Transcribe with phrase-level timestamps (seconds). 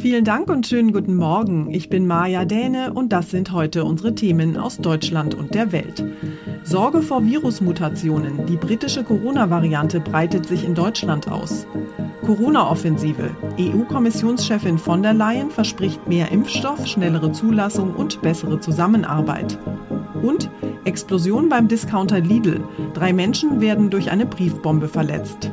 [0.00, 1.74] Vielen Dank und schönen guten Morgen.
[1.74, 6.04] Ich bin Maja Däne und das sind heute unsere Themen aus Deutschland und der Welt.
[6.62, 8.46] Sorge vor Virusmutationen.
[8.46, 11.66] Die britische Corona-Variante breitet sich in Deutschland aus.
[12.24, 13.30] Corona-Offensive.
[13.58, 19.58] EU-Kommissionschefin von der Leyen verspricht mehr Impfstoff, schnellere Zulassung und bessere Zusammenarbeit.
[20.22, 20.48] Und
[20.84, 22.60] Explosion beim Discounter Lidl.
[22.94, 25.50] Drei Menschen werden durch eine Briefbombe verletzt.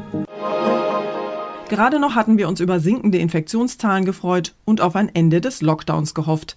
[1.67, 6.13] Gerade noch hatten wir uns über sinkende Infektionszahlen gefreut und auf ein Ende des Lockdowns
[6.13, 6.55] gehofft.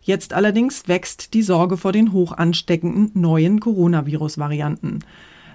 [0.00, 5.00] Jetzt allerdings wächst die Sorge vor den hoch ansteckenden neuen Coronavirus-Varianten.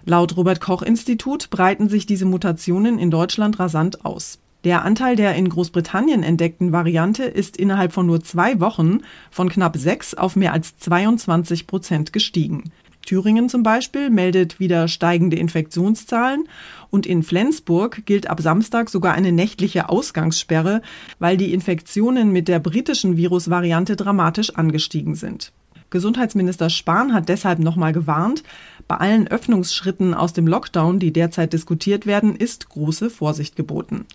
[0.06, 4.40] Laut Robert Koch Institut breiten sich diese Mutationen in Deutschland rasant aus.
[4.64, 9.00] Der Anteil der in Großbritannien entdeckten Variante ist innerhalb von nur zwei Wochen
[9.32, 12.72] von knapp sechs auf mehr als 22 Prozent gestiegen.
[13.12, 16.46] Thüringen zum Beispiel meldet wieder steigende Infektionszahlen
[16.90, 20.82] und in Flensburg gilt ab Samstag sogar eine nächtliche Ausgangssperre,
[21.20, 25.52] weil die Infektionen mit der britischen Virusvariante dramatisch angestiegen sind.
[25.90, 28.44] Gesundheitsminister Spahn hat deshalb nochmal gewarnt,
[28.88, 34.06] bei allen Öffnungsschritten aus dem Lockdown, die derzeit diskutiert werden, ist große Vorsicht geboten.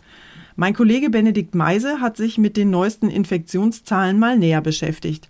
[0.59, 5.29] Mein Kollege Benedikt Meise hat sich mit den neuesten Infektionszahlen mal näher beschäftigt.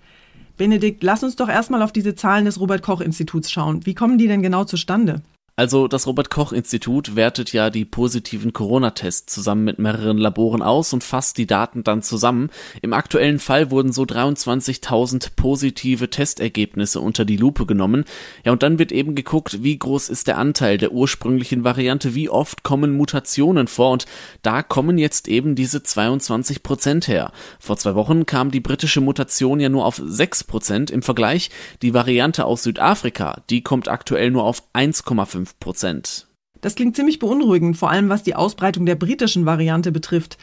[0.57, 3.85] Benedikt, lass uns doch erstmal auf diese Zahlen des Robert Koch Instituts schauen.
[3.85, 5.23] Wie kommen die denn genau zustande?
[5.59, 10.93] Also das Robert Koch Institut wertet ja die positiven Corona-Tests zusammen mit mehreren Laboren aus
[10.93, 12.51] und fasst die Daten dann zusammen.
[12.83, 18.05] Im aktuellen Fall wurden so 23.000 positive Testergebnisse unter die Lupe genommen.
[18.45, 22.29] Ja, und dann wird eben geguckt, wie groß ist der Anteil der ursprünglichen Variante, wie
[22.29, 24.05] oft kommen Mutationen vor und
[24.43, 27.33] da kommen jetzt eben diese 22 Prozent her.
[27.59, 30.91] Vor zwei Wochen kam die britische Mutation ja nur auf 6 Prozent.
[30.91, 31.49] Im Vergleich
[31.81, 36.27] die Variante aus Südafrika, die kommt aktuell nur auf 1,5 5 Prozent.
[36.61, 40.39] Das klingt ziemlich beunruhigend, vor allem was die Ausbreitung der britischen Variante betrifft.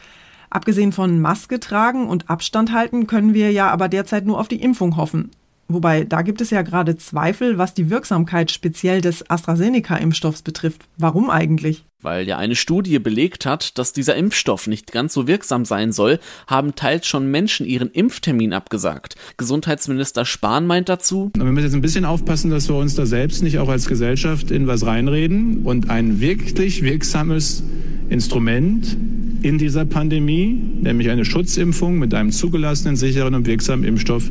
[0.48, 4.62] Abgesehen von Maske tragen und Abstand halten können wir ja aber derzeit nur auf die
[4.62, 5.30] Impfung hoffen.
[5.68, 10.82] Wobei, da gibt es ja gerade Zweifel, was die Wirksamkeit speziell des AstraZeneca-Impfstoffs betrifft.
[10.98, 11.84] Warum eigentlich?
[12.02, 16.20] Weil ja eine Studie belegt hat, dass dieser Impfstoff nicht ganz so wirksam sein soll,
[16.46, 19.16] haben teils schon Menschen ihren Impftermin abgesagt.
[19.38, 23.42] Gesundheitsminister Spahn meint dazu, wir müssen jetzt ein bisschen aufpassen, dass wir uns da selbst
[23.42, 27.62] nicht auch als Gesellschaft in was reinreden und ein wirklich wirksames
[28.10, 28.98] Instrument
[29.44, 34.30] in dieser Pandemie, nämlich eine Schutzimpfung mit einem zugelassenen, sicheren und wirksamen Impfstoff,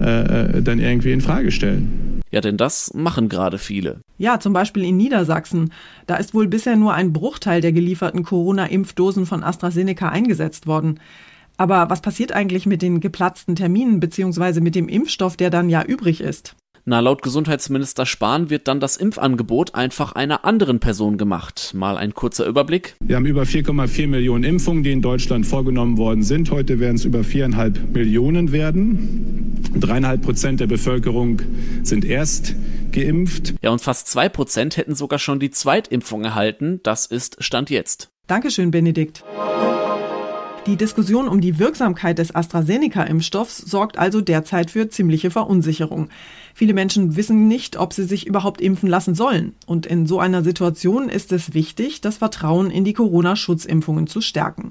[0.00, 2.20] äh, äh, dann irgendwie in Frage stellen.
[2.30, 4.00] Ja, denn das machen gerade viele.
[4.18, 5.72] Ja, zum Beispiel in Niedersachsen.
[6.06, 11.00] Da ist wohl bisher nur ein Bruchteil der gelieferten Corona-Impfdosen von AstraZeneca eingesetzt worden.
[11.56, 15.82] Aber was passiert eigentlich mit den geplatzten Terminen beziehungsweise mit dem Impfstoff, der dann ja
[15.82, 16.54] übrig ist?
[16.90, 21.70] Na, laut Gesundheitsminister Spahn wird dann das Impfangebot einfach einer anderen Person gemacht.
[21.72, 22.96] Mal ein kurzer Überblick.
[22.98, 26.50] Wir haben über 4,4 Millionen Impfungen, die in Deutschland vorgenommen worden sind.
[26.50, 29.62] Heute werden es über viereinhalb Millionen werden.
[29.72, 31.40] Dreieinhalb Prozent der Bevölkerung
[31.84, 32.56] sind erst
[32.90, 33.54] geimpft.
[33.62, 36.80] Ja, und fast zwei Prozent hätten sogar schon die Zweitimpfung erhalten.
[36.82, 38.10] Das ist Stand jetzt.
[38.26, 39.22] Dankeschön, Benedikt.
[40.66, 46.10] Die Diskussion um die Wirksamkeit des AstraZeneca-Impfstoffs sorgt also derzeit für ziemliche Verunsicherung.
[46.60, 49.54] Viele Menschen wissen nicht, ob sie sich überhaupt impfen lassen sollen.
[49.64, 54.68] Und in so einer Situation ist es wichtig, das Vertrauen in die Corona-Schutzimpfungen zu stärken.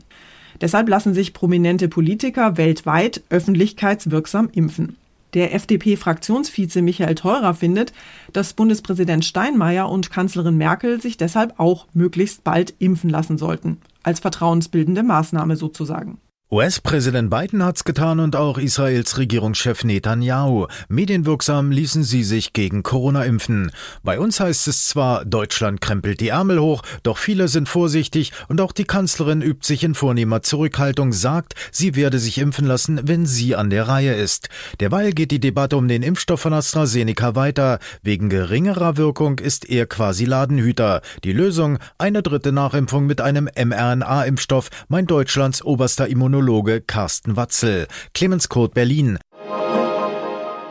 [0.61, 4.97] Deshalb lassen sich prominente Politiker weltweit öffentlichkeitswirksam impfen.
[5.33, 7.91] Der FDP-Fraktionsvize Michael Theurer findet,
[8.33, 14.19] dass Bundespräsident Steinmeier und Kanzlerin Merkel sich deshalb auch möglichst bald impfen lassen sollten als
[14.19, 16.19] vertrauensbildende Maßnahme sozusagen.
[16.51, 20.65] US-Präsident Biden hat's getan und auch Israels Regierungschef Netanyahu.
[20.87, 23.71] Medienwirksam ließen sie sich gegen Corona impfen.
[24.01, 28.61] Bei uns heißt es zwar, Deutschland krempelt die Ärmel hoch, doch viele sind vorsichtig und
[28.61, 33.27] auch die Kanzlerin übt sich in vornehmer Zurückhaltung, sagt, sie werde sich impfen lassen, wenn
[33.27, 34.49] sie an der Reihe ist.
[34.79, 37.77] Derweil geht die Debatte um den Impfstoff von AstraZeneca weiter.
[38.01, 41.03] Wegen geringerer Wirkung ist er quasi Ladenhüter.
[41.23, 47.85] Die Lösung, eine dritte Nachimpfung mit einem mRNA-Impfstoff, meint Deutschlands oberster Immunologe Immunologe Carsten Watzel.
[48.13, 49.19] Clemens Kurt Berlin.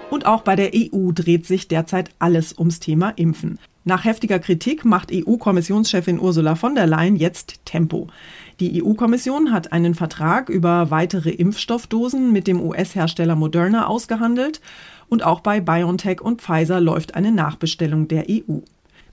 [0.09, 3.59] Und auch bei der EU dreht sich derzeit alles ums Thema Impfen.
[3.85, 8.07] Nach heftiger Kritik macht EU-Kommissionschefin Ursula von der Leyen jetzt Tempo.
[8.61, 14.63] Die EU-Kommission hat einen Vertrag über weitere Impfstoffdosen mit dem US-Hersteller Moderna ausgehandelt
[15.11, 18.61] und auch bei BioNTech und Pfizer läuft eine Nachbestellung der EU.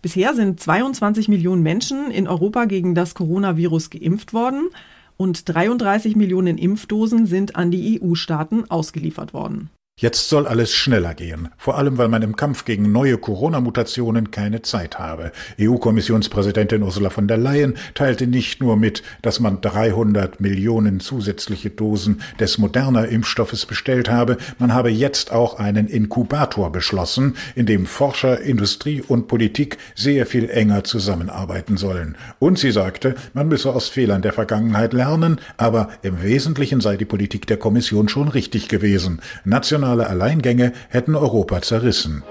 [0.02, 4.70] Bisher sind 22 Millionen Menschen in Europa gegen das Coronavirus geimpft worden
[5.18, 9.70] und 33 Millionen Impfdosen sind an die EU-Staaten ausgeliefert worden.
[9.98, 14.62] Jetzt soll alles schneller gehen, vor allem weil man im Kampf gegen neue Corona-Mutationen keine
[14.62, 15.32] Zeit habe.
[15.58, 22.20] EU-Kommissionspräsidentin Ursula von der Leyen teilte nicht nur mit, dass man 300 Millionen zusätzliche Dosen
[22.42, 28.42] des moderner Impfstoffes bestellt habe, man habe jetzt auch einen Inkubator beschlossen, in dem Forscher,
[28.42, 32.18] Industrie und Politik sehr viel enger zusammenarbeiten sollen.
[32.38, 37.06] Und sie sagte, man müsse aus Fehlern der Vergangenheit lernen, aber im Wesentlichen sei die
[37.06, 39.22] Politik der Kommission schon richtig gewesen.
[39.46, 42.24] National nationale Alleingänge hätten Europa zerrissen.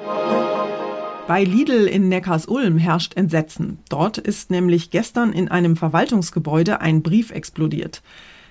[1.26, 3.78] Bei Lidl in Neckars-Ulm herrscht Entsetzen.
[3.88, 8.02] Dort ist nämlich gestern in einem Verwaltungsgebäude ein Brief explodiert.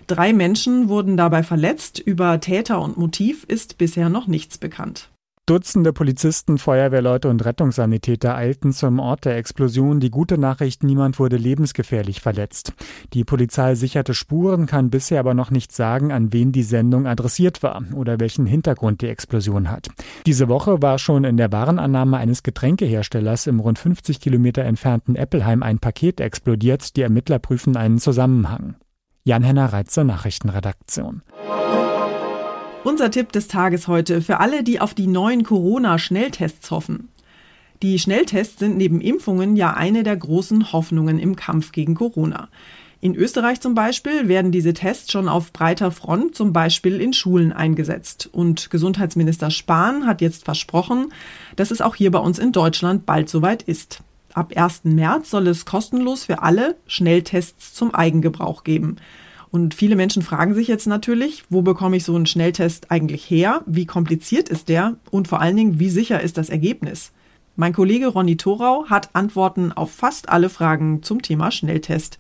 [0.08, 2.00] Drei Menschen wurden dabei verletzt.
[2.00, 5.10] Über Täter und Motiv ist bisher noch nichts bekannt.
[5.46, 10.00] Dutzende Polizisten, Feuerwehrleute und Rettungssanitäter eilten zum Ort der Explosion.
[10.00, 12.72] Die gute Nachricht, niemand wurde lebensgefährlich verletzt.
[13.12, 17.62] Die Polizei sicherte Spuren, kann bisher aber noch nicht sagen, an wen die Sendung adressiert
[17.62, 19.90] war oder welchen Hintergrund die Explosion hat.
[20.26, 25.62] Diese Woche war schon in der Warenannahme eines Getränkeherstellers im rund 50 Kilometer entfernten Eppelheim
[25.62, 26.96] ein Paket explodiert.
[26.96, 28.76] Die Ermittler prüfen einen Zusammenhang.
[29.26, 31.22] Jan-Henner Reitzer, Nachrichtenredaktion.
[32.84, 37.08] Unser Tipp des Tages heute für alle, die auf die neuen Corona-Schnelltests hoffen.
[37.82, 42.50] Die Schnelltests sind neben Impfungen ja eine der großen Hoffnungen im Kampf gegen Corona.
[43.00, 47.54] In Österreich zum Beispiel werden diese Tests schon auf breiter Front, zum Beispiel in Schulen,
[47.54, 48.30] eingesetzt.
[48.34, 51.14] Und Gesundheitsminister Spahn hat jetzt versprochen,
[51.56, 54.02] dass es auch hier bei uns in Deutschland bald soweit ist.
[54.34, 54.82] Ab 1.
[54.84, 58.98] März soll es kostenlos für alle Schnelltests zum Eigengebrauch geben.
[59.54, 63.62] Und viele Menschen fragen sich jetzt natürlich, wo bekomme ich so einen Schnelltest eigentlich her?
[63.68, 64.96] Wie kompliziert ist der?
[65.12, 67.12] Und vor allen Dingen, wie sicher ist das Ergebnis?
[67.56, 72.18] Mein Kollege Ronny Thorau hat Antworten auf fast alle Fragen zum Thema Schnelltest.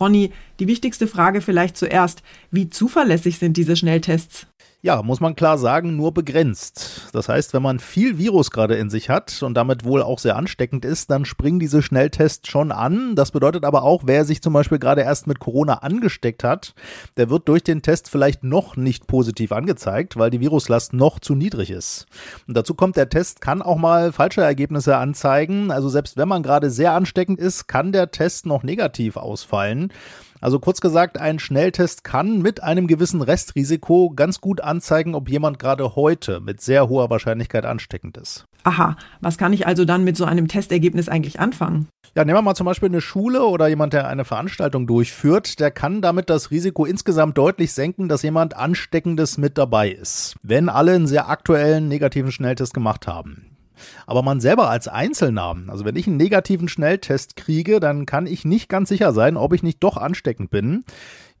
[0.00, 2.24] Ronny, die wichtigste Frage vielleicht zuerst.
[2.50, 4.48] Wie zuverlässig sind diese Schnelltests?
[4.84, 7.08] Ja, muss man klar sagen, nur begrenzt.
[7.12, 10.34] Das heißt, wenn man viel Virus gerade in sich hat und damit wohl auch sehr
[10.34, 13.14] ansteckend ist, dann springen diese Schnelltests schon an.
[13.14, 16.74] Das bedeutet aber auch, wer sich zum Beispiel gerade erst mit Corona angesteckt hat,
[17.16, 21.36] der wird durch den Test vielleicht noch nicht positiv angezeigt, weil die Viruslast noch zu
[21.36, 22.06] niedrig ist.
[22.48, 25.70] Und dazu kommt, der Test kann auch mal falsche Ergebnisse anzeigen.
[25.70, 29.92] Also selbst wenn man gerade sehr ansteckend ist, kann der Test noch negativ ausfallen.
[30.42, 35.60] Also kurz gesagt, ein Schnelltest kann mit einem gewissen Restrisiko ganz gut anzeigen, ob jemand
[35.60, 38.44] gerade heute mit sehr hoher Wahrscheinlichkeit ansteckend ist.
[38.64, 41.86] Aha, was kann ich also dann mit so einem Testergebnis eigentlich anfangen?
[42.16, 45.70] Ja, nehmen wir mal zum Beispiel eine Schule oder jemand, der eine Veranstaltung durchführt, der
[45.70, 50.92] kann damit das Risiko insgesamt deutlich senken, dass jemand Ansteckendes mit dabei ist, wenn alle
[50.92, 53.51] einen sehr aktuellen negativen Schnelltest gemacht haben.
[54.06, 58.44] Aber man selber als Einzelner, also wenn ich einen negativen Schnelltest kriege, dann kann ich
[58.44, 60.84] nicht ganz sicher sein, ob ich nicht doch ansteckend bin.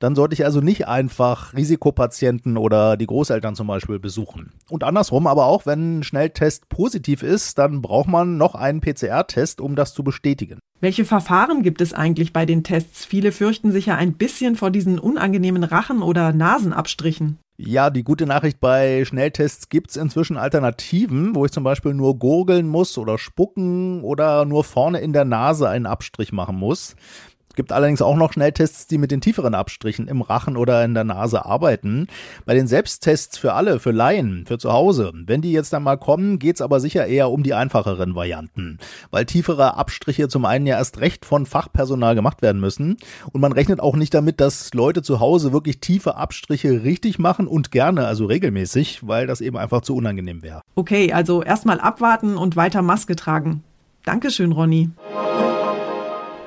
[0.02, 4.50] Dann sollte ich also nicht einfach Risikopatienten oder die Großeltern zum Beispiel besuchen.
[4.68, 9.60] Und andersrum aber auch, wenn ein Schnelltest positiv ist, dann braucht man noch einen PCR-Test,
[9.60, 10.58] um das zu bestätigen.
[10.80, 13.04] Welche Verfahren gibt es eigentlich bei den Tests?
[13.04, 17.38] Viele fürchten sich ja ein bisschen vor diesen unangenehmen Rachen- oder Nasenabstrichen.
[17.64, 22.66] Ja, die gute Nachricht bei Schnelltests gibt's inzwischen Alternativen, wo ich zum Beispiel nur gurgeln
[22.66, 26.96] muss oder spucken oder nur vorne in der Nase einen Abstrich machen muss.
[27.52, 30.94] Es gibt allerdings auch noch Schnelltests, die mit den tieferen Abstrichen im Rachen oder in
[30.94, 32.06] der Nase arbeiten.
[32.46, 36.38] Bei den Selbsttests für alle, für Laien, für zu Hause, wenn die jetzt einmal kommen,
[36.38, 38.78] geht's aber sicher eher um die einfacheren Varianten.
[39.10, 42.96] Weil tiefere Abstriche zum einen ja erst recht von Fachpersonal gemacht werden müssen.
[43.32, 47.46] Und man rechnet auch nicht damit, dass Leute zu Hause wirklich tiefe Abstriche richtig machen
[47.46, 50.62] und gerne, also regelmäßig, weil das eben einfach zu unangenehm wäre.
[50.74, 53.62] Okay, also erstmal abwarten und weiter Maske tragen.
[54.06, 54.88] Dankeschön, Ronny.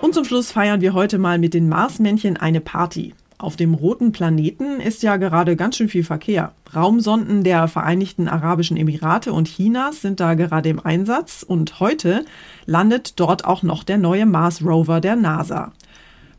[0.05, 3.15] Und zum Schluss feiern wir heute mal mit den Marsmännchen eine Party.
[3.39, 6.51] Auf dem roten Planeten ist ja gerade ganz schön viel Verkehr.
[6.75, 12.23] Raumsonden der Vereinigten Arabischen Emirate und Chinas sind da gerade im Einsatz und heute
[12.67, 15.71] landet dort auch noch der neue Mars Rover der NASA.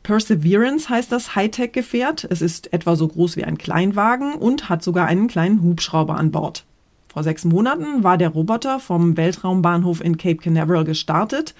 [0.04, 2.24] Perseverance heißt das Hightech-Gefährt.
[2.30, 6.30] Es ist etwa so groß wie ein Kleinwagen und hat sogar einen kleinen Hubschrauber an
[6.30, 6.64] Bord.
[7.08, 11.56] Vor sechs Monaten war der Roboter vom Weltraumbahnhof in Cape Canaveral gestartet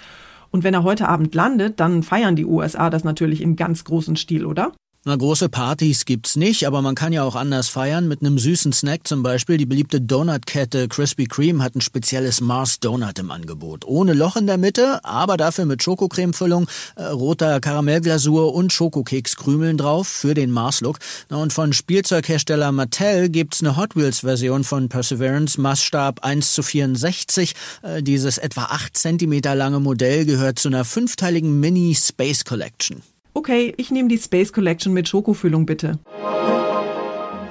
[0.57, 4.17] und wenn er heute Abend landet, dann feiern die USA das natürlich im ganz großen
[4.17, 4.73] Stil, oder?
[5.09, 8.09] Na, große Partys gibt's nicht, aber man kann ja auch anders feiern.
[8.09, 9.57] Mit einem süßen Snack zum Beispiel.
[9.57, 13.85] Die beliebte Donutkette Krispy Kreme hat ein spezielles Mars Donut im Angebot.
[13.85, 20.09] Ohne Loch in der Mitte, aber dafür mit Schokocremefüllung, äh, roter Karamellglasur und Schokokekskrümeln drauf
[20.09, 20.99] für den Mars-Look.
[21.29, 27.55] Und von Spielzeughersteller Mattel gibt's eine Hot Wheels-Version von Perseverance, Maßstab 1 zu 64.
[27.83, 33.03] Äh, dieses etwa 8 cm lange Modell gehört zu einer fünfteiligen Mini-Space Collection.
[33.37, 35.99] Okay, ich nehme die Space Collection mit Schokofüllung bitte.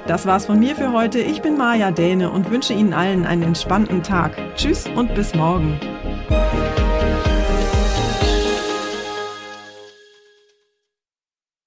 [0.08, 1.20] Das war's von mir für heute.
[1.20, 4.36] Ich bin Maja Däne und wünsche Ihnen allen einen entspannten Tag.
[4.56, 5.80] Tschüss und bis morgen.